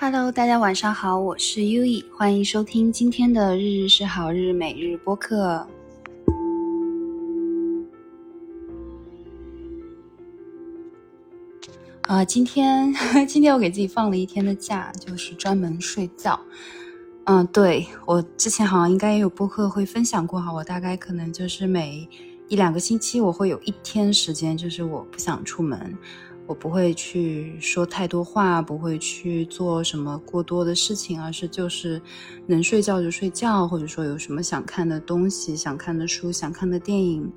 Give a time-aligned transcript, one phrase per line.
[0.00, 5.66] Hello，大家晚上好，我是 U E，欢迎收听今天的日日是好日每日播客。
[12.02, 12.94] 啊，今天
[13.26, 16.38] 今天我给自己放了一天的假，就是专门睡觉。
[17.24, 22.08] 嗯，对我之前好像应该也有播客会分享过哈，我大概可能就是每
[22.46, 25.92] 一两个星期我会有一天时间，就是我不想出门。
[26.48, 32.00] 我不会去说太多话，不会去做什么过多的事情，而是就是
[32.46, 37.30] 能睡觉就睡觉，或者说有什么想看的东西、想看的书、想看的电影，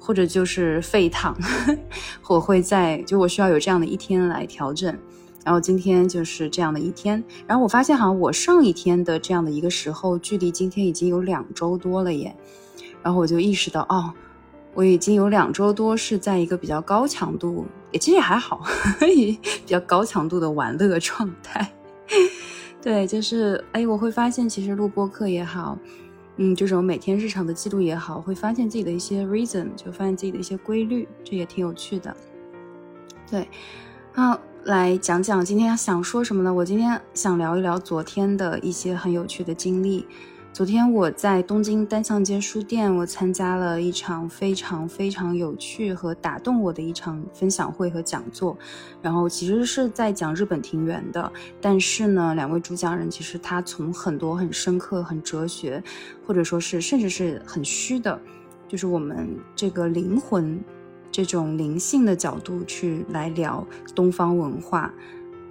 [0.00, 1.38] 或者就是废躺，
[2.28, 4.92] 我会在就我需要有这样的一天来调整。
[5.44, 12.36] 然后今天就是这样的一天，然后我发现好像我上一天的这样的一个时候，距离今天已经有两周多了耶。
[13.04, 14.12] 然后我就意识到，哦。
[14.74, 18.64] 我已经有两周多是在一个比较高强度，也其实也还好，
[19.00, 21.72] 比较高强度的玩乐状态。
[22.80, 25.76] 对，就是哎，我会发现其实录播课也好，
[26.36, 32.16] 嗯，这种每天日常的记录也好，会发现自己的一些 reason，就发现自己的一些规律，这也挺有趣的。
[33.30, 33.48] 对，
[34.12, 36.54] 好，来讲讲今天想说什么呢？
[36.54, 40.06] 我今天想聊一聊昨天的一些很有趣的经历。
[40.58, 48.58] 昨天我在东京单向街书店，我参加了一场非常非常有趣和打动我的一场分享会和讲座。
[49.00, 55.80] 然后其实是在讲日本庭园的，但是呢，两位主讲人其实他从很多很深刻、很哲学，
[56.26, 58.20] 或者说是甚至是很虚的，
[58.66, 60.60] 就是我们这个灵魂
[61.12, 64.92] 这种灵性的角度去来聊东方文化。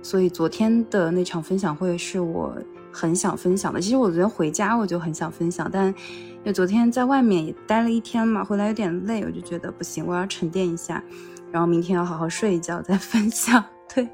[0.01, 2.53] 所以昨天的那场分享会是我。
[2.97, 11.03] 很想分享的，其实我昨天回家我就很想分享，但因为昨天在外面也待了一天嘛，回来有点累，我就觉得不行，我要沉淀一下，
[11.51, 13.63] 然后明天要好好睡一觉再分享。
[13.93, 14.09] 对，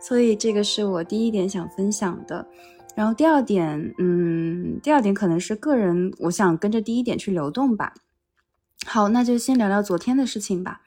[0.00, 2.44] 所以这个是我第一点想分享的。
[2.96, 7.94] 然后第二点，嗯，第二点可能是个人，我想跟着第一点去流动吧。
[8.86, 10.80] 好，那就先聊聊昨天的事情吧。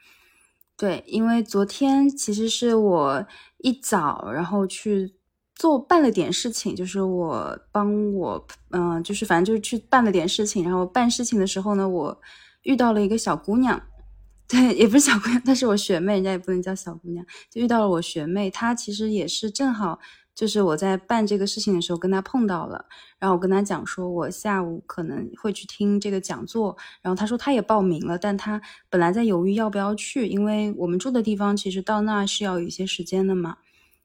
[0.76, 5.14] 对，因为昨天其实是我一早然后去。
[5.54, 10.64] 做办了点事情，就是我帮我，嗯，就是反正就是去办了点事情。
[10.64, 12.20] 然后办事情的时候呢，我
[12.64, 13.80] 遇到了一个小姑娘，
[14.48, 18.50] 对，也不是小姑娘， 她是我学妹，人家也不能叫小姑娘，就遇到了我学妹。
[18.50, 20.00] 她其实也是正好，
[20.34, 22.86] 就是我在办这个事情的时候跟她碰到了。
[23.20, 26.76] 然后我跟她讲说，我下午可能会去听这个讲座。
[27.00, 28.60] 然后她说她也报名了，但她
[28.90, 33.58] 本来在犹豫要不要去，因为我们住的地方其实到那是要有一些时间的嘛，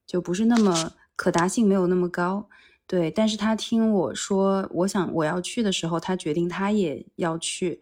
[0.06, 0.92] 就不是那么。
[1.19, 2.47] 可达性没有那么高，
[2.88, 3.12] 对。
[3.12, 7.81] 但是他听我说，我想我要去的时候，他决定他也要去。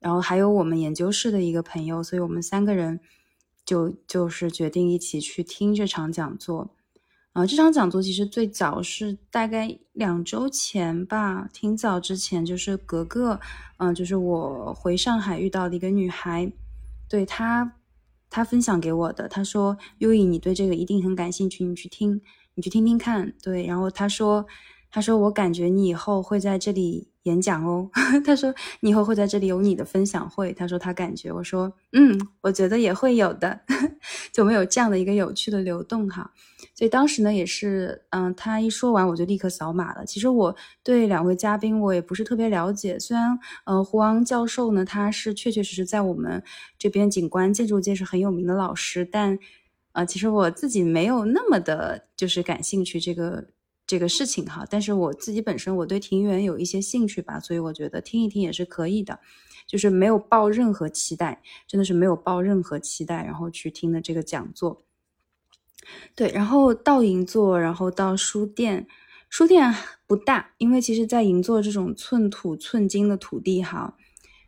[0.00, 3.00] 然后还有我们研究室的一个朋友，所以我们三个人
[3.64, 6.74] 就就是决定一起去听这场讲座。
[7.32, 13.40] 啊，这场讲座其实最早是大概两周前吧，挺早之前，就是格格，
[13.78, 16.52] 嗯，就是我回上海遇到的一个女孩，
[17.08, 17.76] 对她，
[18.28, 19.26] 她分享给我的。
[19.26, 22.20] 她说：“优颖，你对这个一定很感兴趣，你去听。”
[22.54, 23.66] 你去听听看，对。
[23.66, 24.46] 然后他说，
[24.90, 27.90] 他说我感觉你以后会在这里演讲哦。
[28.24, 30.52] 他说你以后会在这里有你的分享会。
[30.52, 33.60] 他说他感觉，我说嗯，我觉得也会有的，
[34.32, 36.30] 就没有这样的一个有趣的流动哈。
[36.76, 40.04] 所以当时呢，也是嗯，他一说完我就立刻扫码了。
[40.04, 46.42] 其实我对两位嘉宾我也不是特别了解，虽然呃胡昂教授呢他是确确实实在我们
[46.78, 49.38] 这边景观建筑界是很有名的老师，但。
[49.94, 53.46] 啊，其实我自己没有那么的，就是感兴趣这个
[53.86, 54.66] 这个事情哈。
[54.68, 59.20] 但是我自己本身我对庭园有一些兴趣吧，所以我觉得听一听也是可以的，
[59.68, 64.82] 就是没有抱任何期待，真的是没有抱任何期待，然后去听的这个讲座。
[66.16, 68.88] 对，然后到银座，然后到书店，
[69.28, 69.72] 书店
[70.08, 73.96] 不大，因为其实，在银座这种寸土寸金的土地哈。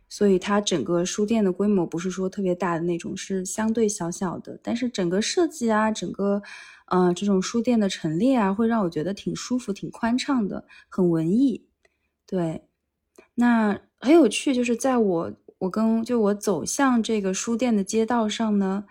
[0.09, 4.59] 所以它整个书店的规模不是说特别大的那种，是相对小小的。
[4.63, 6.41] 但是整个设计啊，整个，
[6.87, 11.65] 呃，这种书店的陈列啊，会让我觉得挺舒服、挺宽敞的，很文艺。
[12.25, 12.63] 对，
[13.35, 18.85] 那很有趣，就是在我我跟就我走向这个书店的街道上呢。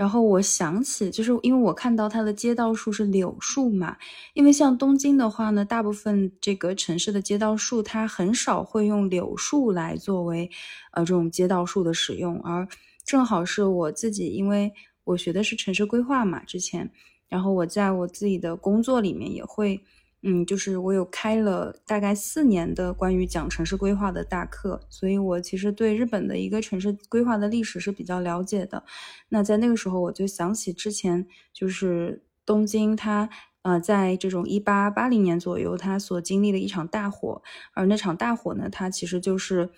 [0.00, 3.98] 然后我想起，就是因为我看到它的街道树是柳树嘛，
[4.32, 10.50] 因为像东京的话呢，大部分这个城市的街道树它很少会用柳树来作为，
[10.92, 12.66] 呃，这种街道树的使用，而
[13.04, 14.72] 正好是我自己，因为
[15.04, 16.90] 我学的是城市规划嘛，之前，
[17.28, 19.84] 然后我在我自己的工作里面也会。
[20.22, 28.84] 嗯，就是我有开了大概四年的关于讲城市规划的大课，所以我其实对日本的一个城市规划的历史是比较了解的。
[29.30, 33.30] 那在那个时候，我就想起之前就是东京，它
[33.62, 39.70] 呃，在这种一八八零年左右，他所经历的一场大火，而那场大火呢，它其实就是，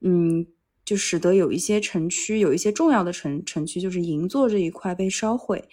[0.00, 0.46] 嗯，
[0.84, 5.68] 就使得有一些城区，有一些重要的城城区，就是银座这一块被烧毁。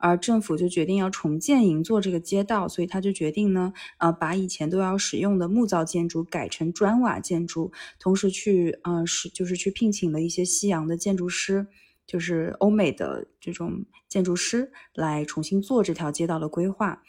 [0.00, 11.66] 而政府就决定要重建银座这个街道，所以他就决定呢，呃，把以前都要使用的木造建筑改成砖瓦建筑，同时去，呃，是就是去聘请了一些西洋的建筑师，
[12.06, 17.02] 就是欧美的这种建筑师来重新做这条街道的规划。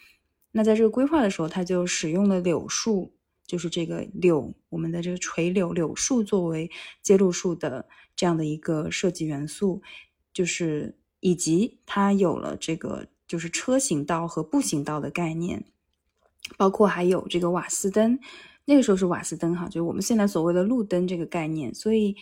[0.52, 3.14] 那在这个规划的时候，他就使用了柳树，
[3.46, 9.80] 就是这个柳，我们的这个垂柳柳树作为街路树的这样的一个设计元素，
[10.34, 10.98] 就是。
[11.22, 15.64] 以及它有了这个就是车行道和步行道的概念，
[16.56, 18.18] 包括还有这个瓦斯灯，
[18.64, 21.72] 那个时候是瓦斯灯哈，就是我们现在所谓的路灯这个概念。
[21.72, 22.16] 所以，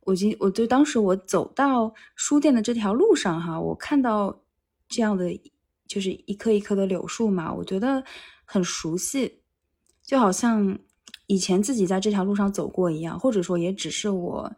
[0.00, 4.34] 我今我就当时我走到书店的这条路上哈，我看到
[4.88, 5.38] 这样的
[5.86, 8.02] 就是一棵一棵的柳树嘛，我觉得
[8.46, 9.40] 很熟悉，
[10.02, 10.78] 就好像
[11.26, 14.50] 以前自己在这条路上走过一样，或者说也只是我。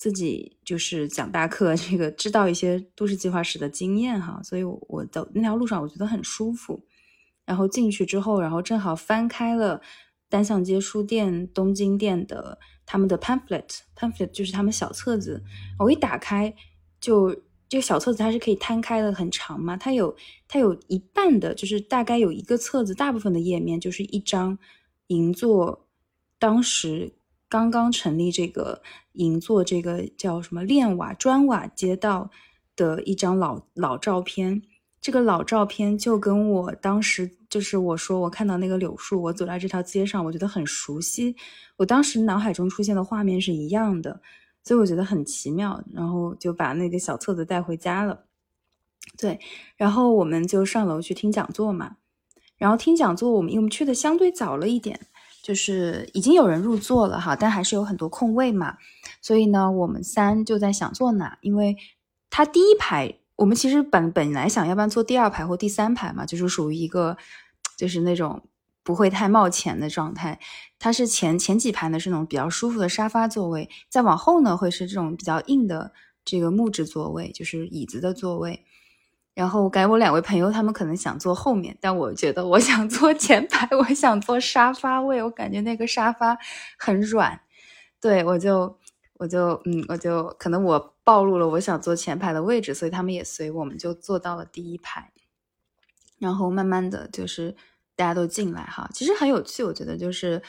[0.00, 6.82] 自己就是讲大课，这个知道一些都市计划史的经验哈，所以我走那条路上我觉得很舒服。
[7.44, 9.82] 然后进去之后，然后正好翻开了
[10.30, 15.44] 单向街书店东京店的他们的 pamphlet，pamphlet 就是他们小册子。
[15.78, 16.54] 我一打开，
[16.98, 17.34] 就
[17.68, 20.16] 这个小册子它是可以摊开的，很长嘛，它有
[20.48, 24.58] 它有一半的，就是大概有一个册子，大部分的页面就是一张
[25.08, 25.86] 银座
[26.38, 27.12] 当时。
[27.50, 28.80] 刚刚成立这个
[29.14, 32.30] 银座，这个叫什么炼瓦砖瓦街道
[32.76, 34.62] 的一张老老照片。
[35.00, 41.34] 这个老照片就跟我当时就是我说我看到那个柳树，我走在这条街上，我觉得很熟悉。
[41.78, 44.20] 我当时脑海中出现的画面是一样的，
[44.62, 45.82] 所以我觉得很奇妙。
[45.92, 48.26] 然后就把那个小册子带回家了。
[49.18, 49.40] 对，
[49.76, 51.96] 然后我们就上楼去听讲座嘛。
[52.58, 55.00] 然后听讲座，我们因为我们去的相对早了一点。
[55.42, 58.76] 就是已经有人入座了哈，但还是有很多空位嘛，
[59.22, 61.76] 所以呢，我们三就在想坐哪，因为
[62.28, 67.16] 他第一排，我们其实本本来想要不然坐第二排或第三排嘛，就是属于一个
[67.76, 68.42] 就是那种
[68.82, 70.38] 不会太冒前的状态。
[70.78, 75.92] 它是前前几排呢是那种比较舒服的沙发座位，再往后呢会是这种比较硬的
[76.24, 78.64] 这个木质座位，就是椅子的座位。
[79.40, 86.36] 然后我感觉我两位朋友他们可能想坐后面，但我觉得我想坐前排， 我想坐沙发位，我感觉那个沙发
[86.78, 87.40] 很软，
[88.02, 88.78] 对我就
[89.14, 95.10] 我就嗯我就可能我暴露了我想坐前排的位置，所以他们也随我们就坐到了第一排，
[96.18, 97.56] 然后慢慢的就是
[97.96, 100.42] 大家都进来哈，其实很有趣，我觉得就是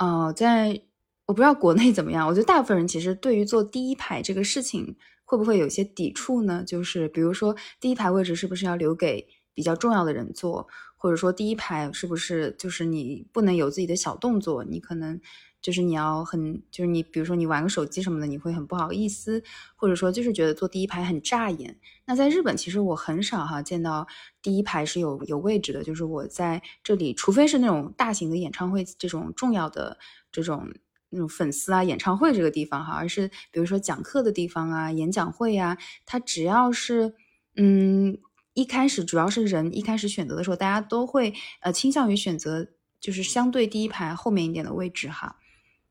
[0.00, 0.82] 呃在
[1.26, 4.96] 我不知道国内怎么样，我觉得大部分人其实对于坐第一排这个事情。
[5.32, 6.62] 会不会有些抵触呢？
[6.62, 14.62] 就是比如说，第一排位置是不是要留给比较重要的人坐，或者说第一排是不是就是你不能有自己的小动作？
[14.62, 15.18] 你可能
[15.62, 19.42] 就是你要很就是你比如说你玩个手机什么的，你会很不好意思，
[19.74, 21.78] 或者说就是觉得坐第一排很扎眼。
[22.04, 24.06] 那在日本，其实我很少哈见到
[24.42, 29.96] 第一排是有有位置的，就是我在这里，除非是那种大型的演唱会这种重要的
[30.30, 30.70] 这种。
[31.12, 35.76] 那种粉丝啊，演唱会这个地方哈，而是比如说讲课的地方啊，演讲会呀，
[36.06, 37.14] 它只要是
[37.56, 38.18] 嗯，
[38.54, 42.66] 一开始主要是人一开始选择的时候，大家都会呃倾向于选择
[42.98, 45.36] 就是相对第一排后面一点的位置哈，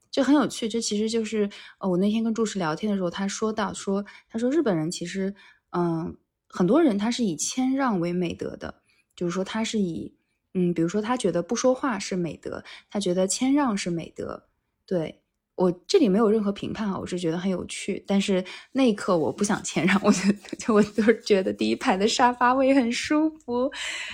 [0.10, 0.68] 就很有趣。
[0.68, 5.36] 这其实就是呃，我那天跟注释聊天的时候，他说到说，他说日本人其实
[5.72, 6.18] 嗯，
[6.50, 8.82] 很多人他是以谦让为美德的，
[9.16, 10.16] 就是说他是以
[10.54, 14.48] 嗯，比如说他觉得不说话是美德，他觉得谦让是美德。
[14.86, 15.21] 对
[15.62, 18.04] 我这里没有任何评判啊，我是觉得很有趣。
[18.08, 20.20] 但是那一刻我不想谦让，我就
[20.58, 23.70] 就我就是觉得第一排的沙发位很舒服，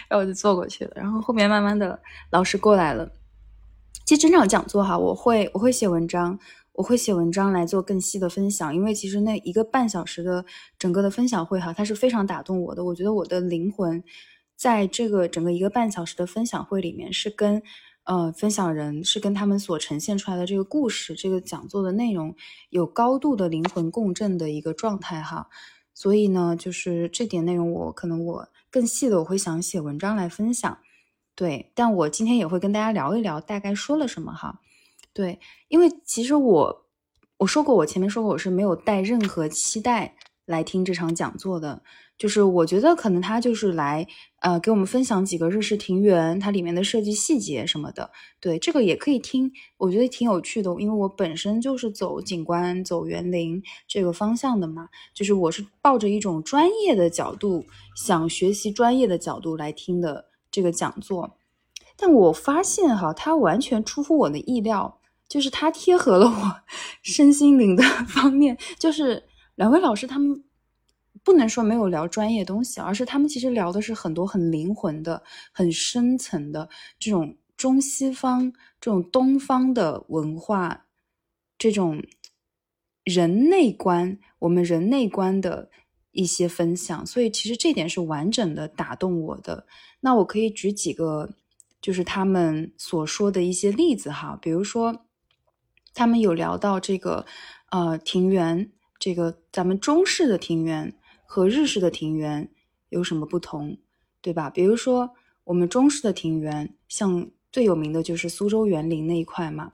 [0.09, 0.91] 然后我就坐过去了。
[0.93, 1.97] 然后后面慢慢的
[2.31, 3.09] 老师过来了。
[4.05, 6.37] 其实整场讲座哈，我会我会写文章，
[6.73, 8.75] 我会写文章来做更细的分享。
[8.75, 10.43] 因为其实那一个半小时的
[10.77, 12.83] 整个的分享会哈，它是非常打动我的。
[12.83, 14.03] 我觉得我的灵魂
[14.57, 17.63] 在这个整个一个半小时的分享会里面是跟。
[18.07, 22.33] 呃，分享人是跟他们所呈现出来的这个故事、这个讲座的内容
[22.69, 25.49] 有高度的灵魂共振的一个状态哈，
[25.93, 30.77] 所以呢，就是这点内容我可能我更细的我会想写文章来分享，
[31.35, 34.61] 对，但我今天也会跟大家聊一聊大概说了什么哈，
[35.11, 36.85] 对，因为其实我
[37.39, 40.15] 我说过，我前面说过我是没有带任何期待
[40.47, 41.83] 来听这场讲座的。
[42.17, 44.07] 就是我觉得可能他就是来，
[44.39, 48.09] 呃，给我们分享几个日式庭园它里面的设计细节什么的。
[48.39, 54.89] 对，这个也可以听，我觉得挺有趣的，因为我本身就是走景观、走园林这个方向的嘛。
[55.13, 57.63] 就是我是抱着一种专业的角度，
[57.95, 60.25] 想学习专业的角度来听的。
[60.49, 61.37] 这个讲座，
[61.97, 66.55] 但我发现哈，它完全出乎我的意料，就是它贴合了我
[67.03, 68.57] 身心灵的方面。
[68.79, 69.26] 就是
[69.57, 70.45] 两位老师他们
[71.23, 75.21] 不能说没有聊专业东西，而是他们其实聊的是很多很灵魂的、
[75.51, 80.85] 很深层的这种中西方、这种东方的文化，
[81.57, 82.01] 这种
[83.03, 85.69] 人内观，我们人内观的。
[86.13, 89.67] 一些分享，所以其实这点是完整的打动我的。
[89.99, 91.29] 那我可以举几个，
[91.79, 95.05] 就是他们所说的一些例子哈，比如说
[95.93, 97.27] 他们有聊到这个
[97.69, 100.93] 呃庭园，这个咱们中式的庭园
[101.25, 102.49] 和日式的庭园
[102.89, 103.77] 有什么不同，
[104.21, 104.49] 对吧？
[104.49, 105.11] 比如说
[105.43, 109.71] 我们中式的庭园，像最有名的就是苏州园林那一块嘛。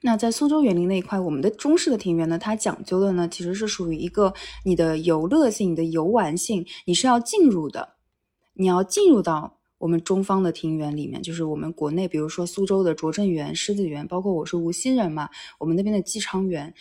[0.00, 4.32] 那在苏州园林那一块，我们的中式的庭园呢，它讲究的呢，其实是属于一个
[4.64, 7.96] 你的游乐性、你的游玩性，你是要进入的，
[8.52, 15.28] 你要进入到我们中方的庭园里面，就是我们国内，比如说苏州的拙政园、狮子园，包括我是无锡人嘛，
[15.58, 16.72] 我们那边的寄昌园，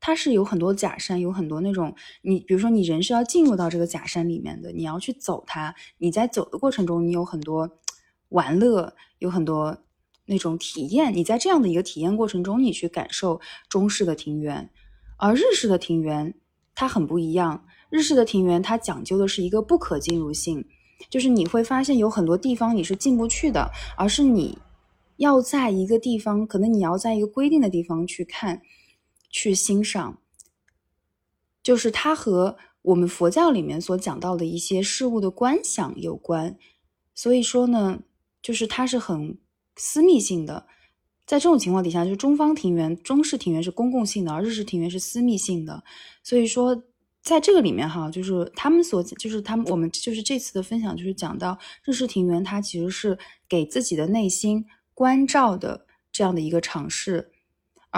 [0.00, 7.78] 它是有很多假山，有很多那种，你比如说你人是要进入到这个假山里面的，你要去走它，你在走的过程中，你有很多
[8.28, 9.78] 玩乐，有很多。
[10.28, 14.68] 那种体验，你在这样的一个体验过程中，你去感受中式的庭园，
[15.18, 16.34] 而日式的庭园
[16.74, 17.64] 它很不一样。
[17.90, 20.66] 日式的庭园它讲究的是一个不可进入性，
[21.08, 24.58] 就是你会发现有很多地方你是进不去的，而是你
[25.18, 28.60] 要在一个地方，可能你要在一个规定的地方去看、
[29.36, 30.18] 去欣赏，
[31.62, 36.56] 就是它和我们佛教里面所讲到的一些事物的观想有关。
[37.14, 38.00] 所以说呢，
[38.40, 39.38] 就是它是很。
[39.78, 40.66] 私密性的，
[41.26, 45.84] 在这种情况底下，就是中方庭园、中式庭园是公共性的，而日式庭园是私密性的。
[46.22, 46.82] 所以说，
[47.22, 54.64] 在这个里面哈，就是他们所，就是他们我们就是这次的分享，就是讲到日式庭园，它其实是给自己的内心
[54.94, 57.30] 关照的这样的一个尝试，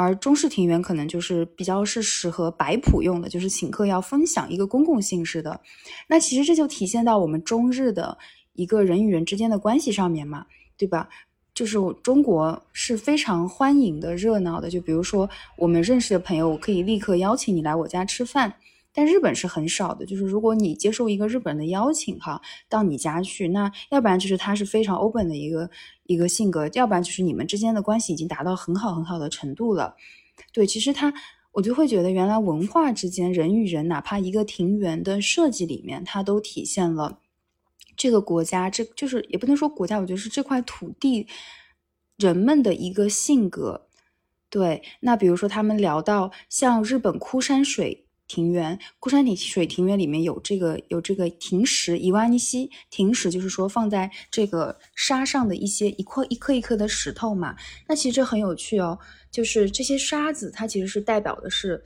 [0.00, 5.61] 而中式庭园可能就是比较是适合摆谱用的，就是请客要分享一个公共性质的。
[6.07, 8.17] 那其实这就体现到我们中日的
[8.52, 11.09] 一个人与人之间的关系上面嘛，对吧？
[11.52, 14.71] 就是中国是非常欢迎的、热闹的。
[14.71, 18.55] 就比如说，我们认识的朋友，我可以立刻邀请你来我家吃饭。
[18.99, 20.05] 但日本是很少的。
[20.05, 25.71] 就是如果你接受一个日本人的邀请，哈，到你家去，那要不然就是他是非常 open 的一个
[26.07, 29.95] 一个性格，要不然就是你们之间的关系已经达到很好很好的程度了。
[30.52, 31.14] 对，其实他
[31.52, 37.21] 我就会觉得，原来文化之间，人与人，哪怕一个庭园的设计里面，它都体现了。
[37.97, 41.28] 这个国家，这就是也不能说国家，我觉得是这块土地
[42.17, 43.87] 人们的一个性格。
[44.50, 57.56] 对，那比如说他们聊到像日本枯山水庭园，枯山水庭园里面有这个有这个庭石，伊万尼西庭石，就是说放在这个沙上的一些一块一颗一颗的石头嘛。
[57.88, 58.97] 那其实这很有趣哦，
[59.30, 61.82] 就是这些沙子，它其实是代表的是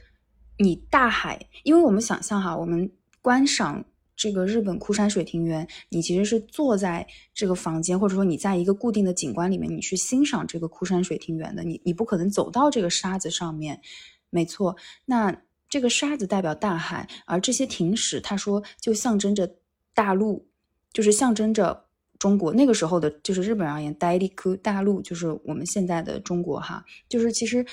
[0.58, 2.90] 你大海，因为我们想象哈，我们
[3.22, 3.84] 观赏。
[4.14, 11.64] 这个日本枯山水庭园，你其实是坐在这个房间，或者说你在一个固定的景观里面，你去欣赏这个枯山水庭园的。
[11.64, 13.80] 你你不可能走到这个沙子上面，
[14.30, 14.76] 没错。
[15.06, 15.37] 那
[15.73, 19.50] 这个沙子代表大海，而这些亭石，他说就象征着
[19.95, 20.47] 大陆，
[20.93, 21.87] 就是象征着
[22.19, 22.52] 中国。
[22.52, 26.85] 那个时候的，就是日本而言，大陆大陆就是我们现在的中国哈。
[27.09, 27.64] 就是其实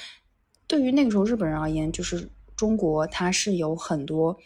[0.65, 2.25] 对于那个时候日本人而言，就是
[2.56, 4.39] 中国它是有很多。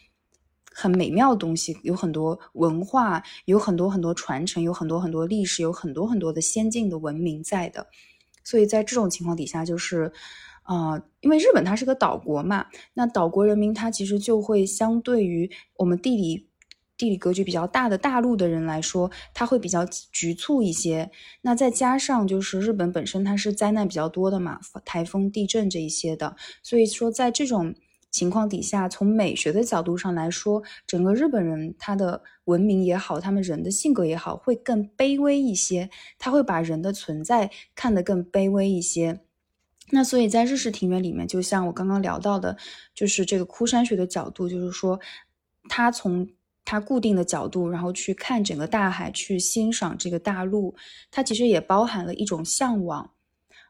[0.75, 7.85] 很美妙的东西，有很多文化，有很多很多传承，有很多很多历史，有很多很多的先进的文明在的。
[8.43, 10.11] 所以在这种情况底下，就是，
[10.65, 16.47] 呃，因为日本它是个岛国嘛，那岛国人民他其实就会相对于我们地理
[16.97, 21.11] 地理格局比较大的大陆的人来说，他会比较局促一些。
[21.41, 27.73] 那再加上就是日本本身它是灾难比较多的嘛，台风、地震这一些的，所以说在这种。
[28.13, 35.89] 情况底下，从美学的角度上来说，整个日本人他的文明也好，他们人的性格也好，会更卑微一些。
[36.19, 39.21] 他会把人的存在看得更卑微一些。
[39.89, 42.55] 那所以在日式庭园里面，就像我刚刚聊到的，
[42.95, 44.99] 就是这个枯山水的角度，就是说，
[45.69, 46.27] 它从
[46.65, 50.73] 它固定的角度，然后去看整个大海，去欣赏这个大陆，
[51.11, 53.11] 它其实也包含了一种向往。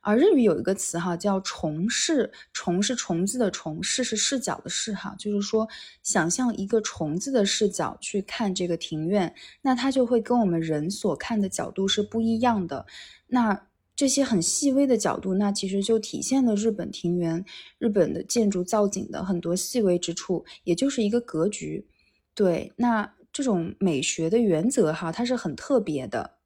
[0.05, 5.67] 而日语有一个词哈，叫“虫视”，“虫”是虫子的“虫”，“视”是视角的“视”哈，就是说
[6.03, 12.86] 想象一个虫子的视角去看这个庭院，那它就会跟我们人所看的角度是不一样的。
[13.27, 13.60] 那
[13.95, 17.45] 这些很细微的角度，那其实就体现了日本庭园、
[17.77, 21.88] 日本的建筑造景的很多细微之处，也就是一个格局。
[22.33, 26.38] 对，那这种美学的原则哈，它是很特别的。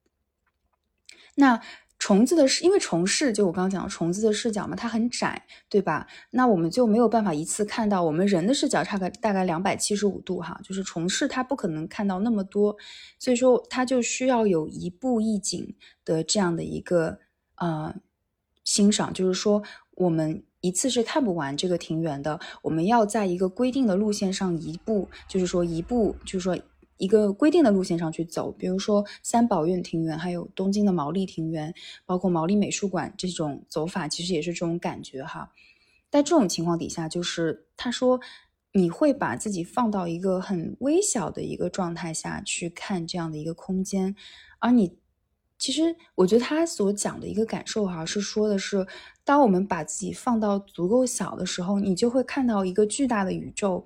[1.36, 1.62] 那
[2.00, 6.06] 虫子的视，因为虫视就我刚刚讲虫子的视角嘛，它很窄，对吧？
[6.32, 12.76] 那我们就没有办法一次看到我们人的视角差个大概两百七十五度哈，就是虫视它不可能看到那么多，
[13.18, 15.76] 所以说它就需要有一步一景
[16.06, 17.20] 的这样的一个
[17.58, 17.94] 呃
[18.64, 19.62] 欣赏，就是说
[19.96, 26.58] 我们一次是看不完这个庭园的，我们要在一个规定的路线上一步，就是说一步，就是说。
[27.00, 31.72] 一个规定的路线上去走，比如说三宝院庭园，还有东京的毛利庭园，
[32.08, 35.52] 包括毛利美术馆这种走法，其实也是这种感觉哈。
[36.10, 38.20] 在这种情况底下，就是他说
[38.72, 44.16] 你会把自己放到一个很微小的一个状态下去看这样的一个空间，
[44.58, 44.98] 而你
[45.58, 48.86] 其实我觉得他所讲的一个感受哈，是说的是，
[49.24, 53.86] 当我们把自己放到足够小的时候，你就会看到一个巨大的宇宙。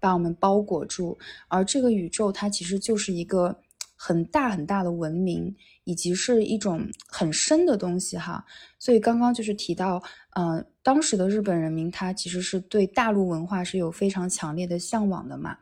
[0.00, 3.56] 把我们包裹住，而这个宇宙它其实就是一个
[3.94, 8.44] 很大很大的文明，以及是一种很深的东西哈。
[8.80, 15.56] 所以刚刚就是提到，呃，当时的日本人民他其实是对大陆文化是有非常强烈的向往的嘛。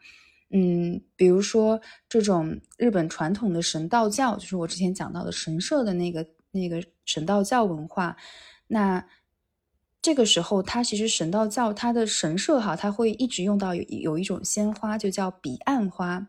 [0.50, 8.16] 嗯，比如说这种日本传统的神道教，就是我之前讲到的神社的那个那个神道教文化，
[8.66, 9.04] 那。
[10.02, 16.26] 这个时候，它其实神道教它的神社哈，它会一直用到有有一种鲜花，就叫彼岸花。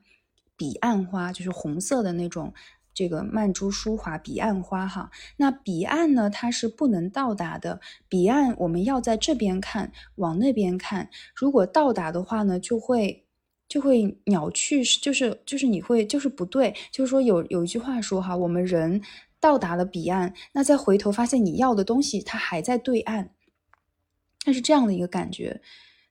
[0.58, 2.54] 彼岸花就是红色的那种，
[2.94, 5.10] 这个曼珠舒华彼岸花哈。
[5.38, 7.80] 那彼岸呢，它是不能到达的。
[8.10, 11.10] 彼岸我们要在这边看，往那边看。
[11.34, 13.26] 如果到达的话呢，就会
[13.72, 16.76] 就会鸟去，就是就是你会就是不对。
[16.92, 19.02] 就是说有有一句话说哈，我们人
[19.40, 23.32] 到达了彼岸，那再回头发现你要的东西它还在对岸。
[24.42, 25.62] 它是这样的一个感觉，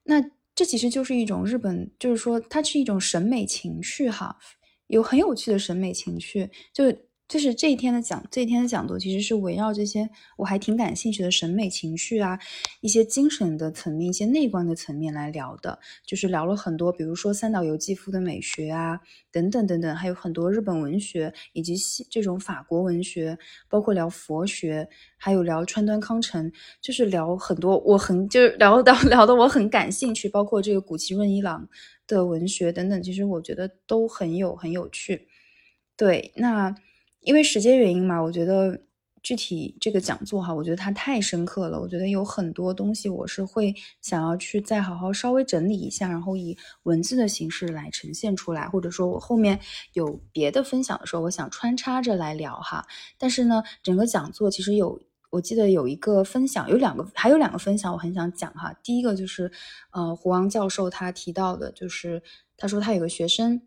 [0.05, 0.25] 那
[0.55, 4.39] 这其实就是一种日本，就是说它是一种审美情趣哈，
[4.87, 6.85] 有很有趣的审美情趣，就。
[7.31, 12.37] 就是这一天的讲，这一天的讲座其实是围绕这些我还挺感兴趣的审美情绪啊，
[12.81, 15.79] 一些精神的层面、一些内观的层面来聊的。
[16.05, 18.99] 就是聊了很多，比如说三岛由纪夫的美学啊，
[19.31, 21.77] 等等等等，还有很多日本文学以及
[22.11, 23.39] 这种法国文学，
[23.69, 31.69] 包括聊佛学，还有聊川端康成，就是聊很多我很就是 聊到聊的我很感兴趣，包括这个古崎润一郎
[32.09, 35.29] 的文学等等，其实我觉得都很有很有趣。
[35.97, 36.75] 对，那。
[37.21, 38.81] 因为时间原因嘛，我觉得
[39.23, 41.79] 具体这个讲座哈，我觉得它太深刻了。
[41.79, 49.61] 我觉得有很多东西我是会想要去再好好稍微整理一下，然后以文字的形式来呈现出来，或者说我后面
[49.93, 52.87] 有别的分享的时候，我想穿插着来聊哈。
[53.19, 58.73] 但是呢，整个讲座其实有，我记得有一个分享，有两个，还有两个分享我很想讲哈。
[58.83, 59.53] 第一个就是，
[59.93, 62.23] 呃，胡王教授他提到的，就是
[62.57, 63.61] 他说他有个学生，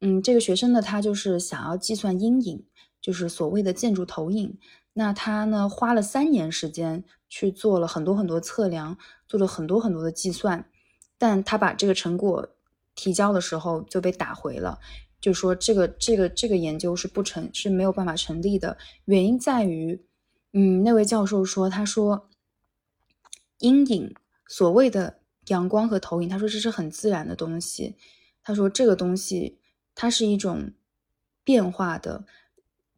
[0.00, 2.64] 嗯，这个学生呢，他就是想要计算阴影。
[3.08, 4.58] 就是所谓的建筑投影，
[4.92, 10.68] 那他呢花了三年时间去做了很多很多测量，做了很多很多的计算，
[11.16, 12.46] 但他把这个成果
[12.94, 14.78] 提交的时候就被打回了，
[15.22, 20.04] 就说这个这个这个研究是不成是没有办法成立的，原因在于，
[20.52, 22.28] 嗯，那位教授说，他说
[23.60, 24.14] 阴影
[24.48, 27.96] 所谓的阳光和投影，他说这是很自然的东西，
[28.42, 29.58] 他说这个东西
[29.94, 30.72] 它是一种
[31.42, 32.26] 变化的。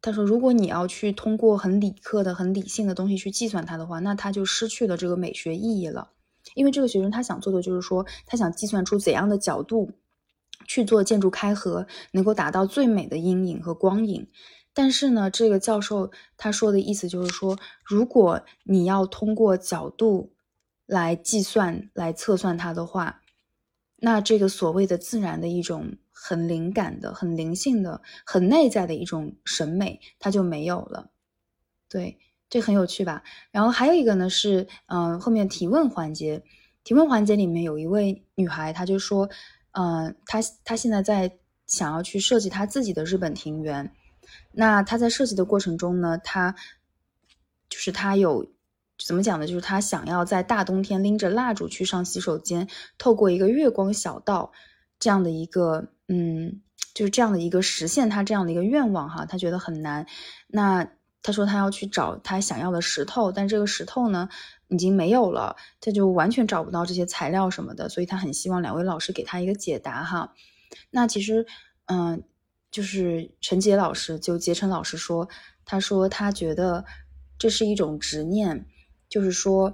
[0.03, 6.09] 他说：“如果你要去通过很理科的、很理性的东西去计算它的话，那它就失去了这个美学意义了。
[6.55, 9.91] 因为这个学生他想做的就是说，他想计算出怎样的角度
[10.65, 14.27] 去做建筑开合，能够达到最美的阴影和光影。
[14.73, 20.33] 但是呢，这个教授他说的意思就是说，如果你要通过角度
[20.87, 23.21] 来计算、来测算它的话，
[23.97, 31.09] 那这个所谓的自然的一种。”很灵感的、很灵性的、很内在的一种审美，它就没有了。
[31.89, 33.23] 对，这很有趣吧？
[33.49, 36.43] 然后还有一个呢是，嗯，后面提问环节，
[36.83, 39.27] 提问环节里面有一位女孩，她就说，
[39.71, 43.91] 嗯，她她现在在想要去设计她自己的日本庭园。
[44.51, 46.53] 那她在设计的过程中呢，她
[47.67, 48.53] 就是她有
[49.03, 49.47] 怎么讲呢？
[49.47, 52.67] 就是她想要在大冬天拎着蜡烛去上洗手间，
[52.99, 54.51] 透过一个月光小道
[54.99, 55.87] 这样的一个。
[56.13, 56.61] 嗯，
[56.93, 60.05] 就是这样的一个实现他这样的一个愿望哈，他觉得很难。
[60.49, 60.91] 那
[61.23, 64.27] 他说他要去找他想要的石头，但这个石头呢
[64.67, 70.33] 已经没有了，他就完全找不到这些材料什么的，所以他很希望两位老师给他一个解答哈。
[70.89, 71.45] 那其实，
[71.85, 72.21] 嗯，
[72.71, 75.29] 就是陈杰老师就杰成老师说，
[75.63, 76.83] 他说他觉得
[77.39, 78.65] 这是一种执念，
[79.07, 79.73] 就是说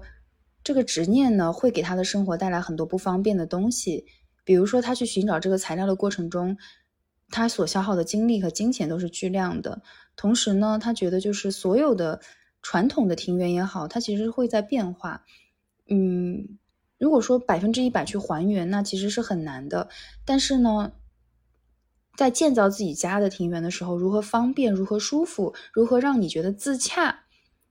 [0.64, 4.06] 这个执念呢会给他的生活带来很多不方便的东西。
[4.48, 6.58] 比如说，他去寻找这个材料的过程中，
[7.32, 9.82] 他所消耗的精力和金钱都是巨量的。
[10.16, 12.22] 同时呢，他觉得就是所有的
[12.62, 15.26] 传统的庭园也好，它其实会在变化。
[15.90, 16.58] 嗯，
[16.98, 19.90] 如果说百分之一百去还原，那其实是很难的。
[20.24, 20.94] 但是呢，
[22.16, 27.26] 在建造自己家的庭园的时候，如何方便、如何舒服、如何让你觉得自洽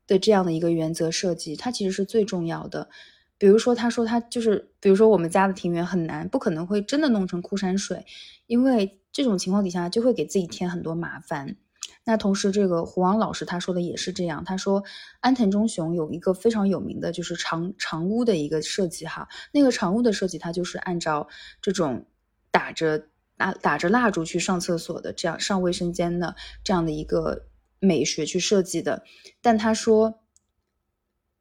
[0.07, 2.91] 的这样的一个原则设计，它其实是最重要的。
[3.39, 8.07] 比如说，他说他就是，比如说我们家的庭园很难，不可能会真的弄成枯山水，
[8.47, 11.57] 因为这种情况底下就会给自己添很多麻烦。
[12.05, 14.83] 那同时，这个胡王老师他说的也是这样，他说
[15.21, 21.29] 安藤忠雄有一个非常有名的就是长长屋的一个设计哈，那个长屋的设计，它就是按照
[21.61, 22.07] 这种
[22.51, 27.47] 打着打打着蜡烛去上厕所的这样上卫生间的这样的一个
[27.81, 29.03] 美学去设计的，
[29.43, 30.21] 但他说。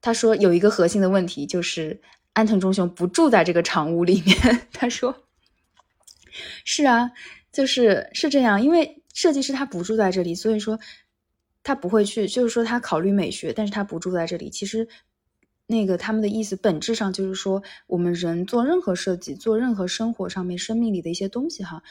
[0.06, 2.00] 他说有一个核心的问题，就是
[2.34, 4.38] 安藤忠雄不住在这个长屋里面。
[4.72, 5.16] 他说
[6.64, 7.10] ：“是啊，
[7.52, 10.80] 就是是这样，因为设计师他不住在这里，所以说
[11.64, 14.48] 他不会去，就是说他考虑美学，但是他不住在这里。
[14.52, 14.88] 其实
[15.66, 21.82] 那个他们的意思本质上就是说，我们人做任何设计，做任何生活上面生命里的一些东西，哈，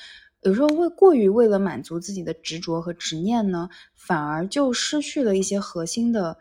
[0.43, 6.39] 有时候为过于为了满足自己的执着和执念呢，反而就失去了一些核心的。”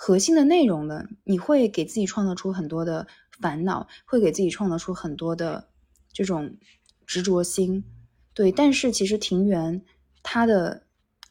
[0.00, 3.04] 核心的内容呢，你会给自己创造出很多的
[3.40, 5.70] 烦恼，会给自己创造出很多的
[6.12, 6.56] 这种
[7.04, 7.84] 执着心，
[8.32, 8.52] 对。
[8.52, 9.84] 但是其实庭园
[10.22, 10.84] 它的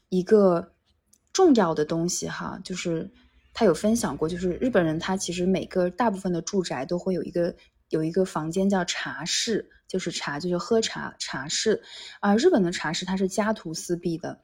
[0.10, 0.74] 一个
[1.32, 3.10] 重要的东西哈，就是
[3.54, 7.56] 他有分享过，就是日本人他其实每个大部分的住宅都会有一个
[7.88, 11.82] 有一个房间叫茶室，就是茶就是喝茶茶室，
[12.20, 14.42] 而日本的茶室它是家徒四壁的，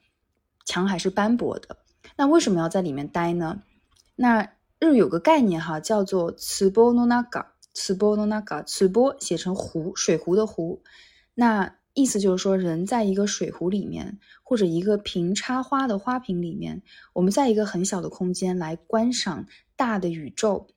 [0.63, 1.75] 墙还是斑驳的，
[2.15, 3.61] 那为什么要在里面待呢？
[4.15, 10.83] 那日语有个概念哈，叫做“茨波诺那嘎”，茨波诺那嘎，茨波写成湖，水湖的湖。
[11.33, 19.45] 那意思就是说，人在一个水壶里面，或者一个瓶插花的花瓶里面，我们在一个很小的空间来观赏
[19.75, 20.67] 大的宇宙。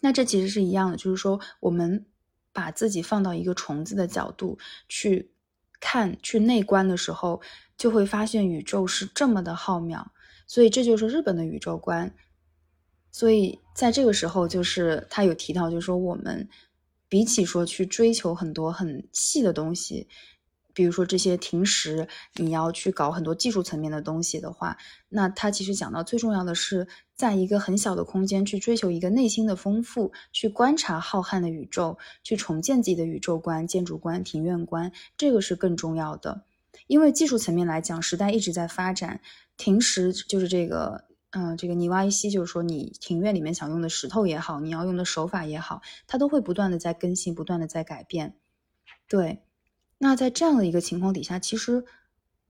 [0.00, 2.06] 那这其实是一样的，就是说，我们
[2.52, 5.30] 把自己放到一个虫子的角度去
[5.80, 7.40] 看、去内观的时候，
[7.76, 10.06] 就会发现宇宙是这么的浩渺。
[10.46, 12.14] 所以，这就是日本的宇宙观。
[13.16, 16.46] 所以在这个时候，就是他有提到，就是说我们
[17.08, 20.06] 比起说去追求很多很细的东西，
[20.74, 24.76] 比如说这些停时，你要去搞很多技术层面的东西的话，
[25.08, 36.42] 那他其实讲到最重要的是，在一个很小的空间去追求一个内心的丰富，去观察浩瀚的宇宙，去重建自己的宇宙观、建筑观、庭院观，这个是更重要的。
[36.86, 39.22] 因为技术层面来讲，时代一直在发展，
[39.56, 41.06] 停时就是这个。
[41.38, 48.36] 嗯，这个泥瓦一西就是说，你庭院里面想用的石头也好，你要用的手法也好，它都会不断的在更新，不断的在改变。
[49.06, 49.42] 对，
[49.98, 51.84] 那在这样的一个情况底下，其实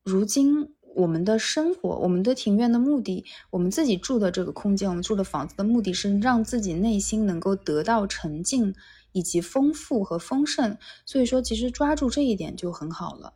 [0.05, 8.73] 如今我们的生活，我们的庭院的目的，我们自己住的这个空间，我们住的房子的目的是让自己内心能够得到沉静
[9.11, 10.79] 以及丰富和丰盛。
[11.05, 13.35] 所以说，其实抓住这一点就很好了。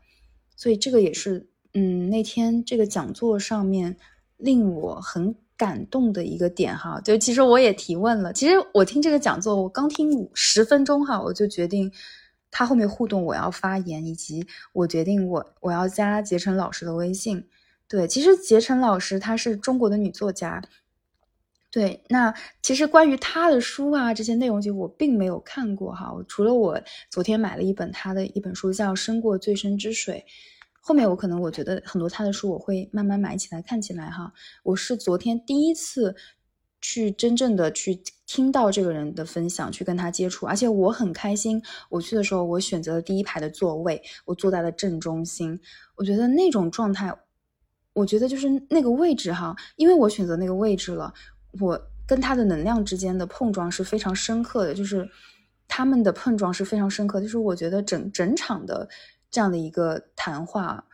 [0.54, 3.96] 所以这个也是，嗯，那天这个讲座上面。
[4.40, 8.32] 令我很感动的一个点哈，就其实我也提问了。
[8.32, 11.92] 其实我听这个讲座，我刚听十分钟哈，我就决定
[12.50, 17.46] 他后面互动我要发言，以及我决定我我要加杰晨老师的微信。
[17.86, 20.62] 对，其实杰晨老师她是中国的女作家。
[21.70, 26.12] 对，那其实关于她的书啊这些内容，其实我并没有看过哈。
[26.26, 30.24] 除了我昨天买了一本她的一本书，叫《深过最深之水》。
[30.80, 34.32] 后面我可能我觉得很多他的书我会慢慢买起来看起来哈。
[34.62, 36.16] 我是昨天第一次
[36.80, 41.62] 去真正的去听到这个人的分享，去跟他接触，而且我很开心。
[41.90, 45.60] 我去的时候，我选择了第一排的座位，我坐在了正中心。
[45.96, 47.14] 我觉得那种状态，
[47.92, 51.12] 我觉得就是那个位置哈，因为我选择那个位置了，
[51.60, 55.06] 我跟他的能量之间的碰撞是非常深刻的，就是
[55.68, 58.88] 他们的碰撞是非常深刻，就是我觉得整整场的。
[59.30, 60.86] 这样的一个谈话，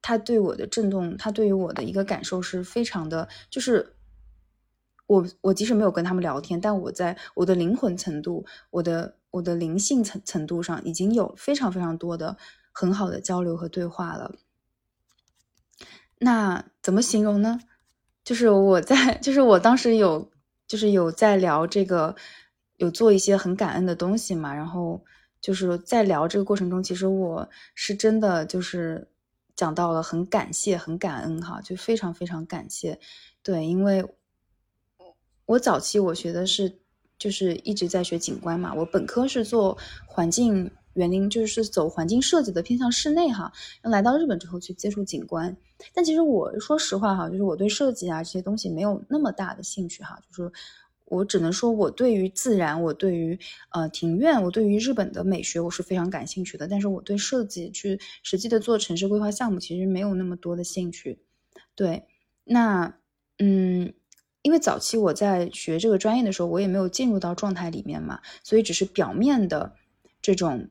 [0.00, 3.94] 他对我的震动，他对于我的一个感受是非常的，就是
[5.06, 12.36] 我我即使没有跟他们聊天，但我在我的灵魂程度，我的我的灵性层程度上，已经有非常非常多的
[12.72, 14.34] 很好的交流和对话了。
[16.18, 17.60] 那怎么形容呢？
[18.24, 20.30] 就是我在， 就是我当时有，
[20.68, 22.14] 就是有在聊这个，
[22.76, 25.02] 有做一些很感恩的东西嘛，然后。
[25.42, 29.08] 就是在聊这个过程中，其实我是真的就是
[29.56, 32.98] 讲到了很感谢、很感恩哈，就非常非常感谢。
[33.42, 34.02] 对，因为
[35.46, 36.78] 我早期我学的是
[37.18, 39.76] 就是一直在学景观嘛，我本科是做
[40.06, 43.52] 环境园林就是走环境设计的，偏向室内哈。
[43.82, 45.56] 来到日本之后去接触景观，
[45.92, 50.52] 但其实我说实话哈，就是我对设计啊这些东西没有那么大的兴趣哈，就是。
[51.12, 53.38] 我只能说，我对于自然，我对于
[53.70, 56.66] 呃庭院，我对于日本的美学，我是非常感兴趣的。
[56.66, 61.18] 但是我对设计去实际的做城市规划项目，其实没有那么多的兴趣。
[61.74, 62.04] 对，
[62.44, 62.94] 那
[63.38, 63.92] 嗯，
[64.40, 69.74] 因为早期我在学这个专业的时候，我也没有进入到状态里面嘛，所以只是表面的
[70.22, 70.70] 这种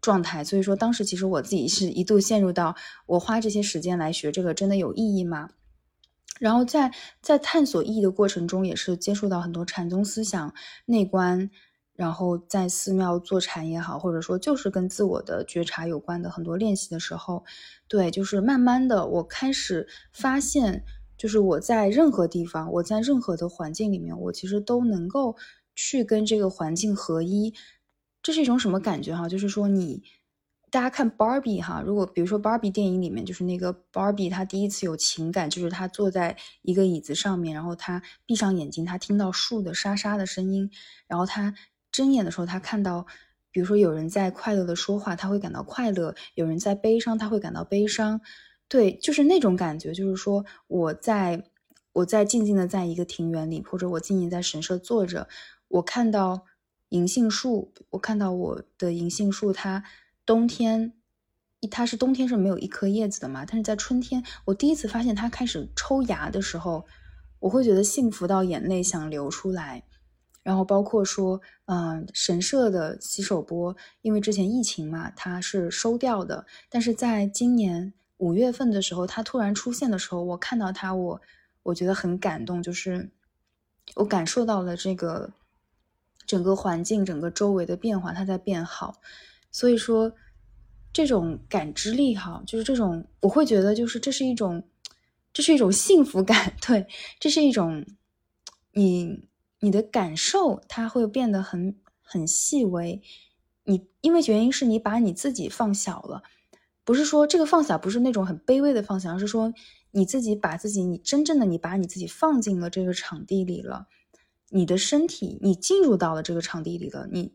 [0.00, 0.42] 状态。
[0.42, 2.74] 所以说，当时其实我自己是一度陷入到，
[3.06, 5.50] 我花这些时间来学这个，真的有意义吗？
[6.38, 10.52] 然后在在探索意义的过程中，也是接触到很多禅宗思想、
[10.84, 11.50] 内观，
[11.94, 17.44] 然后在寺庙坐禅也好，或者说就是跟自我的觉察有关的很多练习的时候，
[17.88, 20.84] 对，就是慢慢的我开始发现，
[21.16, 25.36] 就是我在任何地方，我在任何的环境里面，我其实都能够
[25.74, 27.54] 去跟这个环境合一，
[28.22, 29.28] 这是一种什么感觉哈？
[29.28, 30.02] 就是说你。
[30.76, 40.70] 大家看 Barbie 哈，如果比如说 Barbie 电影里面，就是那个 Barbie，她第一次有情感，就是她坐在一个椅子上面，然后她闭上眼睛，她听到树的沙沙的声音，
[41.06, 41.54] 然后她
[41.90, 43.06] 睁眼的时候，她看到，
[43.50, 48.20] 比如说有人在快乐的说话，她会感到快乐；有人在悲伤，她会感到悲伤。
[48.68, 51.42] 对，就是那种感觉，就是说我在
[51.94, 55.26] 我在静静的在一个庭园里，或者我静静在神社坐着，
[55.68, 56.44] 我看到
[56.90, 59.82] 银杏树，我看到我的银杏树，它。
[60.26, 60.92] 冬天，
[61.70, 63.46] 它是冬天是没有一颗叶子的嘛？
[63.46, 66.84] 但是在春天，我第一次发现它开始抽芽的时候，
[67.38, 69.84] 我会觉得幸福到眼泪想流出来。
[70.42, 76.46] 然后包括说，嗯，神社的洗手钵，因为之前疫情嘛，它是收掉的。
[76.68, 81.20] 但是在今年五月份的时候，它突然出现的时候，我看到它，我
[81.64, 83.10] 我觉得很感动，就是
[83.96, 85.32] 我感受到了这个
[86.26, 89.00] 整个环境、整个周围的变化，它在变好。
[89.56, 90.12] 所以说，
[90.92, 94.68] 这种感知力哈，就是这种，我会觉得就是这是一种，
[95.32, 96.86] 这是一种幸福感， 对，
[97.18, 97.86] 这是一种，
[98.72, 103.00] 你你的感受它会变得很很细微，
[103.64, 106.22] 你因为原因是你把你自己放小了，
[106.84, 109.54] 不是说这个放小不是那种很卑微的放小，而是说
[109.92, 113.86] 你自己把自己，你真正的你把你自己放进了这个场地里了，
[114.50, 117.32] 你的身体你进入到了这个场地里了，你。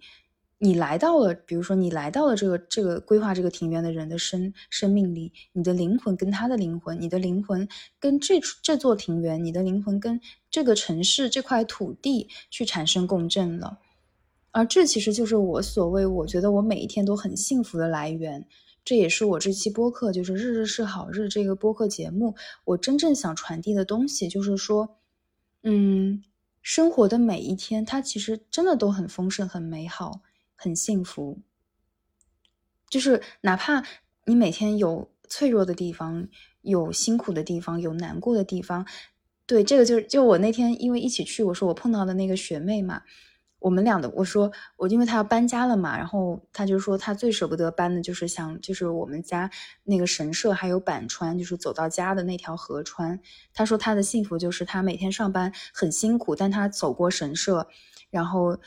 [0.63, 7.67] 你来到了，比如说你来到了这个这个规划这个庭院的人的生生命里，你的灵魂跟他的灵魂，你的灵魂
[7.99, 10.21] 跟这这座庭园，你的灵魂跟
[10.51, 13.79] 这个城市这块土地去产生共振了，
[14.51, 18.45] 而这其实就是我所谓，我觉得我每一天都很幸福的来源，
[18.85, 24.97] 这也是我这期播客就是日日是好日这个播客节目，我真正想传递的东西就是说，
[25.63, 26.23] 嗯，
[26.61, 30.21] 生活的每一天，它其实真的都很丰盛，很美好。
[30.63, 31.39] 很幸福，
[32.87, 33.83] 就是哪怕
[34.25, 36.27] 你每天有脆弱的地方，
[36.61, 38.85] 有辛苦的地方，有难过的地方，
[39.47, 43.01] 对这个就是就我那天因为一起去，我说我碰到的那个学妹嘛，
[43.57, 49.49] 我们俩的我说我因为她要搬家了嘛，然后她就说她最舍不得搬的就是想就是我们家
[49.83, 53.19] 那个神社还有板川，就是走到家的那条河川。
[53.51, 57.67] 她说她的幸福就是她每天上班很辛苦，但她走过神社，
[58.11, 58.59] 然后。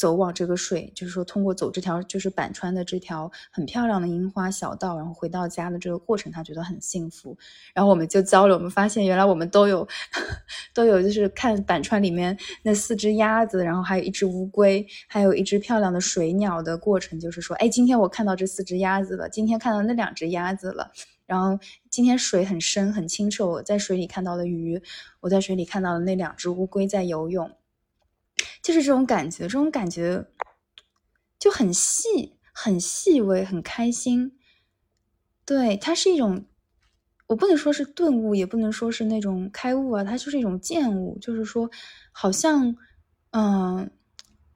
[0.00, 7.36] 走往这个水，就是说通过走这条就是板川的这条很漂亮的樱花小道，然后回到家的这个过程，他觉得很幸福。
[7.74, 9.86] 然后我们就交流，我们发现原来我们都有
[10.72, 20.90] 都有，就是看板川里面那四只鸭子，然后还有一只乌龟，还有一只漂亮的水鸟的过程，就是说，哎，今天我看到这四只鸭子了，今天看到那两只鸭子了，
[21.26, 21.58] 然后
[21.90, 24.80] 今天水很深很清澈，我在水里看到了鱼，
[25.20, 27.50] 我在水里看到了那两只乌龟在游泳。
[28.62, 30.26] 就是这种感觉，这种感觉
[31.38, 34.36] 就很细、很细微、很开心。
[35.46, 36.44] 对，它是一种，
[37.26, 41.18] 我不能说是顿悟，也不能说是那种开悟啊，它就是一种见悟。
[41.18, 41.68] 就是说，
[42.12, 42.76] 好像，
[43.30, 43.90] 嗯，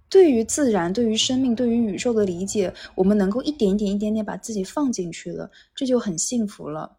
[0.08, 6.98] 对于自然、对于生命、对于宇宙的理解，我们能够一点一点、一点点把自己放进去了，这就很幸福了。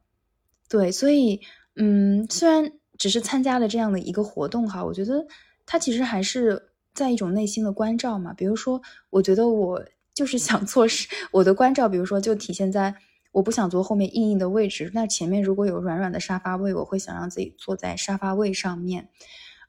[0.67, 1.39] 对，所以，
[1.75, 5.25] 嗯，虽然只是参加了这样的一个活动哈，我觉得
[5.65, 6.64] 它其实还是。
[6.95, 8.81] 在一种内心的关照嘛，比如说，
[9.11, 12.95] 我觉得我就是想做事， 我的关照，比如说就体现在
[13.33, 19.09] 我不想坐后面硬硬的位置，那前面如果有软软的沙发位，我会想让自己坐在沙发位上面，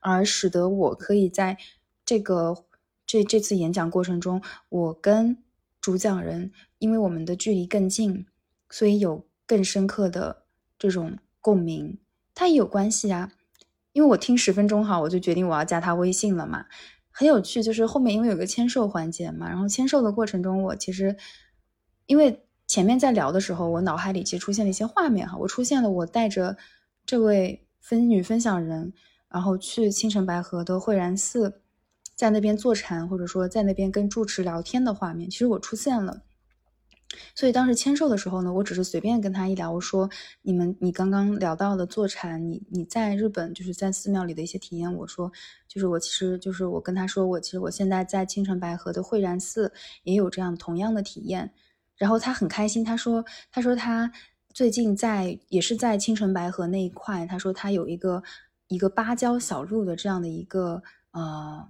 [0.01, 1.59] 而使得我可以在
[2.05, 2.65] 这个
[3.05, 5.37] 这这次演讲过程中，我跟
[5.81, 8.27] 主讲人，因为我们的距离更近，
[8.71, 10.45] 所以有更深刻的
[10.79, 11.99] 这种共鸣，
[12.35, 13.33] 它也有关系啊，
[13.93, 16.67] 因为我听十分钟哈，我就决定我要加他微信了嘛。
[17.19, 21.17] 很有趣，就是后面因为有个签售环节嘛，然后签售的过程中，我其实
[22.05, 26.59] 因为前面在聊的时候，我脑海里其实出现了一些画面哈，我出现了我带着
[27.07, 28.93] 这位分女分享人，
[29.31, 31.63] 然后去青城白河的慧然寺，
[32.15, 36.21] 在那边坐禅，或者说在那边跟住持聊天的画面，其实我出现了。
[37.35, 40.11] 所以当时签售的时候呢，我只是随便跟他一聊，我说
[40.43, 45.31] 你们你刚刚聊到的坐禅，你你在日本就是在寺庙里的一些体验，我说
[45.69, 51.53] 就是我其实就是我跟他说我其实我现在在青城白河的慧然寺也有这样同样的体验，
[51.97, 54.11] 然后他很开心，他说他说他
[54.53, 58.23] 最近在也是在青城白河那一块，他说他有一个
[58.69, 61.69] 一个芭蕉小路的这样的一个呃。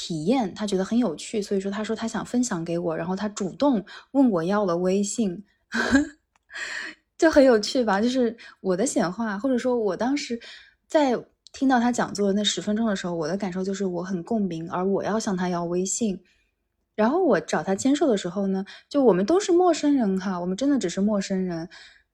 [0.00, 5.44] 体验他觉得很有趣，所以说他说他想分享给我，然后他主动问我要了微信，
[7.18, 8.00] 就很有趣吧？
[8.00, 10.38] 就是我的显化，或者说我当时
[10.86, 11.20] 在
[11.52, 16.22] 听到他讲座的那十分钟的时候，我的感受就是我很共鸣，而我要向他要微信。
[16.94, 21.68] 然后我找他签售的时候呢，就我们都是陌生人哈，我们真的只是陌生人。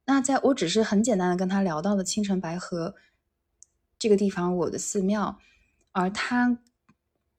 [0.07, 2.95] 那在我只是很简单的跟他聊到了青城白河
[3.99, 5.39] 这个地方，我的寺庙，
[5.93, 6.59] 而他。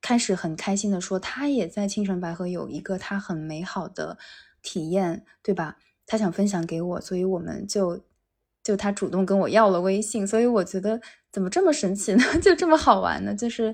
[0.06, 4.20] 开始很开心的说，他也在青城白河有一个他很美好的
[4.62, 5.78] 体验，对吧？
[6.06, 8.00] 他想分享给我，所以我们就
[8.64, 12.24] 就他主动跟我要了微信，所以我觉得怎么这么神奇呢？
[12.40, 13.34] 就这么好玩呢？
[13.34, 13.74] 就是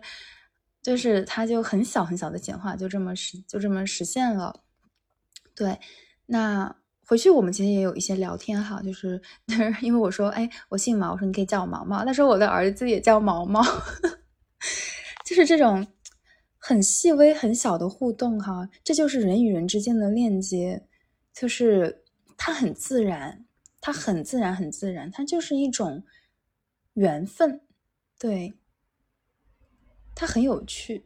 [0.81, 4.61] 就是他就很小很小的简化，就这么实就这么实现了。
[5.53, 5.77] 对，
[6.27, 6.73] 那
[7.05, 9.21] 回去我们其实也有一些聊天哈，就是
[9.83, 13.61] 因为我说，哎，我姓毛，我说你可以叫我毛毛，他说我的儿子也叫毛毛，
[15.27, 15.85] 就是这种。
[16.63, 20.83] 很细微、很小的互动，哈，这就是人与人之间的链接，
[21.33, 22.03] 就是
[22.37, 23.43] 它很自然，
[23.81, 26.03] 它很自然、很自然，它就是一种
[26.93, 27.61] 缘分，
[28.19, 28.53] 对，
[30.13, 31.03] 它很有趣，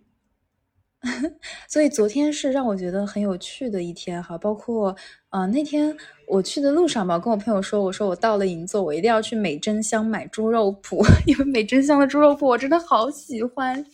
[1.69, 4.93] 所以昨天是让我觉得很有趣的一天，哈，包括
[5.29, 5.95] 呃那天
[6.27, 13.85] 我去的路上吧，跟我朋友说，我说我到了银座，我一定要去美珍香买猪肉脯， 因为美珍香的猪肉脯我真的好喜欢。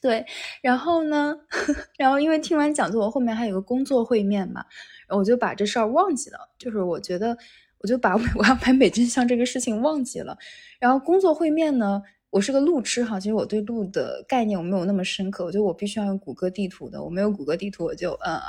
[0.00, 0.24] 对，
[0.62, 1.34] 然后呢，
[1.98, 4.64] 然后因为听完讲座，我后面还有个工作会面嘛，
[5.08, 6.38] 我就把这事儿忘记了。
[6.58, 7.36] 就是我觉得，
[7.78, 10.36] 我就把 我要买美珍香这个事情忘记了。
[10.78, 15.44] 然后工作会面呢，我是个路痴哈，其实我对路的概念我没有那么深刻。
[15.44, 18.40] 我觉得我必须要用谷歌地图的，我没有谷歌地图我就呃，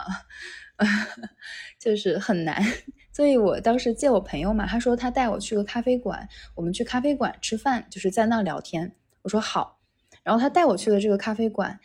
[1.79, 2.61] 就是很难。
[3.13, 8.93] 所以我当时借我朋友嘛，他说他带我去个咖啡馆，我们去咖啡馆吃饭，就是在那聊天。
[9.23, 9.76] 我说好。
[10.27, 11.79] 然后他带我去的这个咖啡馆，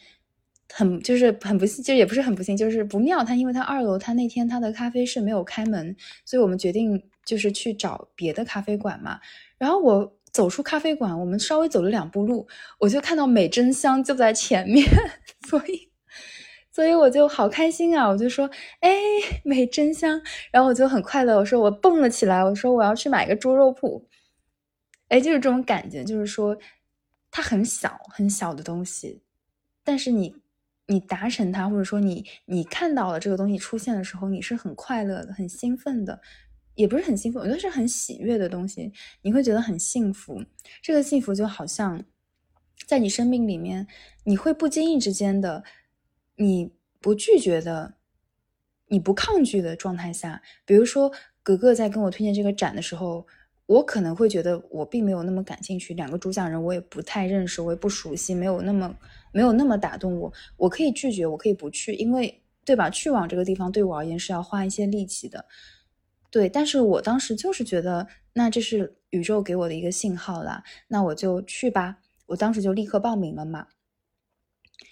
[0.72, 3.22] 很就是很不幸，就也不是很不幸，就是不妙。
[3.22, 9.20] 他因为他二楼他那天他的咖啡室没有开门，所以我们决定就是去找别的咖啡馆嘛。
[9.58, 12.48] 然后我走出咖啡馆，我们稍微走了两步路，
[12.80, 14.84] 我就看到美珍香就在前面，
[15.48, 15.88] 所以
[16.72, 18.08] 所以我就好开心啊！
[18.08, 18.50] 我就说，
[18.80, 18.90] 哎，
[19.44, 24.02] 美珍香，然后我就很快乐，我说我蹦了起来，我说我要去买个猪肉脯，
[25.06, 26.58] 哎，就是这种感觉，就是说。
[27.34, 29.22] 它很小很小的东西，
[29.82, 30.36] 但是你
[30.86, 36.20] 你达成它，或者说你你看到了这个东西出现的时候，你是很快乐的，很兴奋的，
[36.74, 38.92] 也不是很兴奋，我觉得是很喜悦的东西，
[39.22, 40.44] 你会觉得很幸福。
[40.82, 42.04] 这个幸福就好像
[42.86, 43.86] 在你生命里面，
[44.24, 45.64] 你会不经意之间的，
[46.36, 47.94] 你不拒绝的，
[48.88, 51.10] 你不抗拒的状态下，比如说
[51.42, 53.26] 格格在跟我推荐这个展的时候。
[53.66, 58.94] 我可能会觉得我并没有那么感兴趣，两个主讲人我也不太认识，我也不熟悉，没有那么
[59.32, 60.32] 没有那么打动我。
[60.56, 62.90] 我可以拒绝，我可以不去，因为对吧？
[62.90, 65.46] 去往这个地方对我而言是要花一些力气的，
[66.30, 66.48] 对。
[66.48, 71.98] 但是我当时就是觉得，那这是宇宙给我的一个信号啦，那我就去吧。
[72.26, 73.66] 我当时就立刻报名了嘛。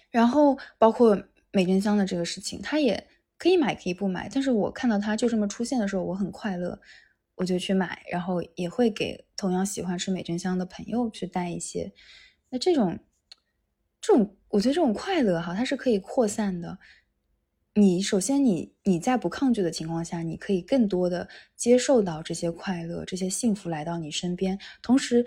[0.09, 3.07] 然后包括美珍香的这个事情，它也
[3.37, 4.29] 可以买，可以不买。
[4.33, 6.79] 但是我看到它就这么出现的时候，我很快乐。
[7.41, 11.91] 我就去买，然后也会给同样喜欢吃美珍香的朋友去带一些。
[12.51, 12.99] 那这种，
[13.99, 16.77] 这种，我觉得这种快乐哈，它是可以扩散的。
[17.73, 24.59] 你首先，你你在不抗拒的情况下，你可以更多的接受到这些快乐、这些幸福来到你身边。
[24.83, 25.25] 同时，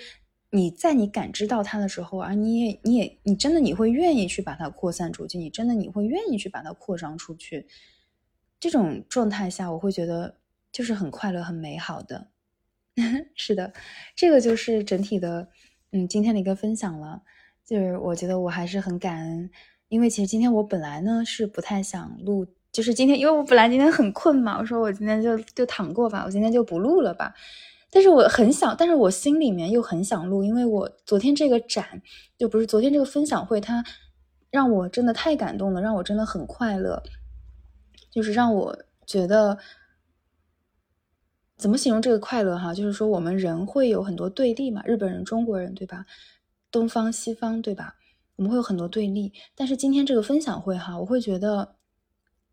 [0.51, 7.67] 你在你感知到它的时候，而你也你也你真的你会愿意去把它扩散出去，你真的你会愿意去把它扩张出去。
[8.61, 10.37] 这种状态下，我会觉得。
[10.75, 12.27] 就是很快乐、很美好的，
[13.37, 13.72] 是的，
[14.16, 15.47] 这个就是整体的，
[15.93, 17.22] 嗯，今天的一个分享了。
[17.64, 19.49] 就是我觉得我还是很感恩，
[19.89, 27.33] 因为其实今天我本来呢是不太想录，就是今天，因为我本来今天很困嘛，我说我今天就就躺过吧，我今天就不录了吧。
[27.93, 32.03] 但是我很想，但是我心里面又很想录，因为我昨天这个展，
[32.37, 33.85] 就不是昨天这个分享会，它
[34.51, 37.01] 让我真的太感动了，让我真的很快乐，
[38.11, 38.77] 就是让我。
[39.07, 39.59] 觉得
[41.57, 42.75] 怎么形容这个快乐哈？
[42.75, 46.05] 就是说我们人会有很多对立嘛，日本人、中国人对吧？
[46.71, 47.95] 东方、西方对吧？
[48.37, 51.77] 我们会有很多对立，但是今天这个分享会哈，我会觉得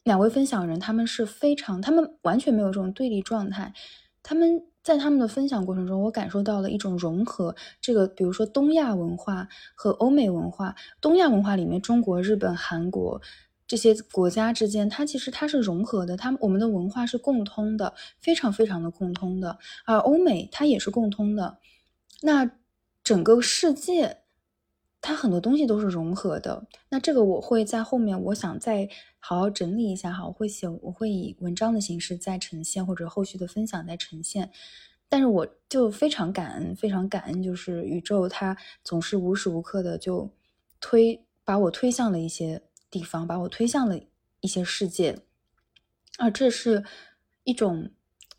[0.04, 3.74] 两位分享人他们是非常，他们完全没有这种对立状态，
[4.22, 7.56] 他们在他们的分享过程中，我感受到了一种融合。
[7.82, 13.20] 这个比如说东亚文化和欧美文化，东亚文化里面，中国、日本、韩国
[13.72, 19.58] 这些国家之间，它其实它是融合的，它我们的文化是共通的，非常非常的共通的。
[19.86, 21.58] 而欧美它也是共通的，
[22.22, 22.52] 那
[23.02, 24.18] 整个世界。
[25.00, 34.52] 它很多东西都是融合的，那这个我会在后面，我想再好好整理一下哈，我会写，我会以文章的形式再呈现，或者后续的分享再呈现。
[35.08, 40.30] 但是我就非常感恩，非常感恩，就是宇宙它总是无时无刻的就
[40.82, 42.62] 推把我推向了一些
[42.92, 43.98] 地方，把我推向了
[44.42, 45.18] 一些世界，
[46.20, 46.84] 而这是
[47.46, 47.90] 一种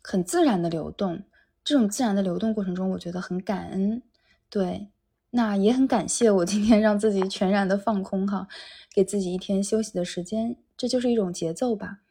[0.01, 1.23] 很自然的流动。
[1.63, 4.01] 这种自然的流动过程中，我觉得很感恩，
[4.49, 4.89] 对。
[5.35, 8.47] 那也很感谢我今天让自己全然的放空哈，
[8.93, 12.01] 给自己一天休息的时间，这就是一种节奏吧。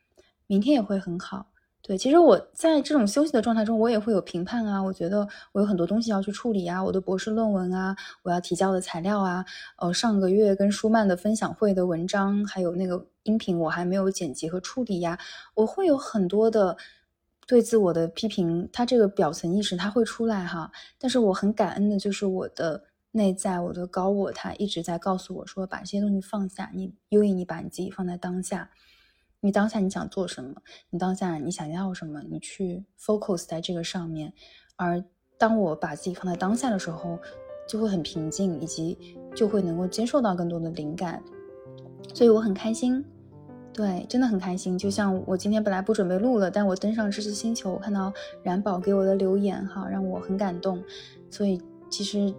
[0.48, 1.51] 明天也会很好。
[1.84, 4.80] 对，其实我在这种休息的状态中，我也会有评判啊。
[4.80, 9.44] 我觉得我有很多东西要去处理啊，我的博士论文啊，我要提交的材料啊，
[9.78, 15.18] 呃，上个月跟舒曼的分享会的文章，还有那个音频我还没有剪辑和处理呀，
[15.54, 16.76] 我会有很多的
[17.48, 20.70] 对自我的批评，它这个表层意识它会出来哈。
[20.98, 22.84] 但是我很感恩的就是我的。
[23.14, 28.70] 内在我的高我，他一直在告诉我说：“把这些东西放下，你优以你把你自己放在当下，
[29.42, 30.54] 你当下你想做什么，
[30.88, 34.32] 你当下你想要什么，你去 focus 在这个上面。
[34.76, 35.04] 而
[35.36, 37.18] 当我把自己放在当下的时候，
[37.68, 38.96] 就会很平静，以及
[39.34, 41.22] 就会能够接受到更多的灵感。
[42.14, 43.04] 所以我很开心，
[43.72, 44.78] 对，真的很开心。
[44.78, 48.12] 就像我今天本来不准备录了，但我登上知识星球，我看到
[48.42, 50.82] 冉宝给我的留言，哈，让我很感动。
[51.30, 52.34] 所以其实。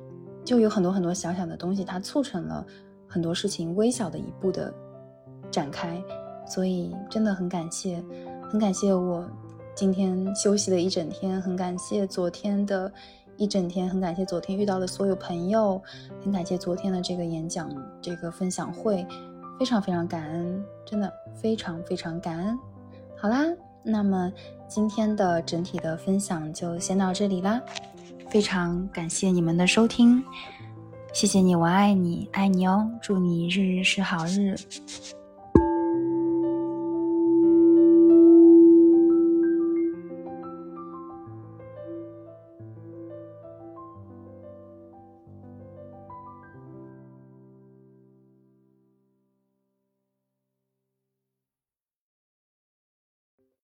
[0.46, 2.68] 就有很多很多小小的东西，它促成了
[3.08, 4.74] 很多事情微小的一步的
[5.50, 6.04] 展开，
[6.54, 8.04] 所以真的很感谢，
[8.52, 9.28] 很感谢我
[9.74, 12.92] 今天休息了一整天，很感谢昨天的
[13.38, 15.82] 一整天，很感谢昨天遇到的所有朋友，
[16.24, 17.68] 很感谢昨天的这个演讲
[18.00, 19.04] 这个分享会，
[19.58, 22.60] 非常非常感恩，真的非常非常感恩。
[23.18, 23.46] 好啦，
[23.82, 24.32] 那么
[24.68, 27.60] 今天的整体的分享就先到这里啦。
[28.30, 30.24] 非常感谢你们的收听，
[31.14, 32.88] 谢谢你，我爱你，爱你哦！
[33.02, 34.56] 祝你日日是好日。